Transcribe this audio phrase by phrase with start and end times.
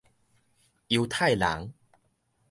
[0.87, 1.75] 猶太人